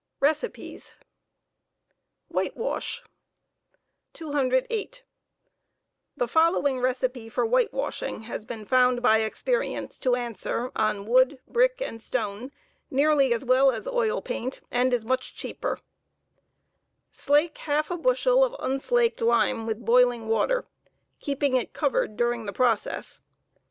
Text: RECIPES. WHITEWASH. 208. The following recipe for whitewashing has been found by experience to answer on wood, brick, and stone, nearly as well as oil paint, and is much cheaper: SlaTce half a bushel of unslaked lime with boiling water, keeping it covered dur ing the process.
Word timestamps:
RECIPES. 0.19 0.95
WHITEWASH. 2.29 3.03
208. 4.13 5.03
The 6.17 6.27
following 6.27 6.79
recipe 6.79 7.29
for 7.29 7.43
whitewashing 7.45 8.23
has 8.23 8.43
been 8.43 8.65
found 8.65 9.03
by 9.03 9.19
experience 9.21 9.99
to 9.99 10.15
answer 10.15 10.71
on 10.75 11.05
wood, 11.05 11.39
brick, 11.47 11.81
and 11.81 12.01
stone, 12.01 12.51
nearly 12.89 13.31
as 13.31 13.45
well 13.45 13.71
as 13.71 13.87
oil 13.87 14.23
paint, 14.23 14.61
and 14.71 14.91
is 14.91 15.05
much 15.05 15.35
cheaper: 15.35 15.79
SlaTce 17.13 17.59
half 17.59 17.91
a 17.91 17.95
bushel 17.95 18.43
of 18.43 18.55
unslaked 18.57 19.21
lime 19.21 19.67
with 19.67 19.85
boiling 19.85 20.27
water, 20.27 20.65
keeping 21.19 21.55
it 21.55 21.73
covered 21.73 22.17
dur 22.17 22.33
ing 22.33 22.47
the 22.47 22.53
process. 22.53 23.21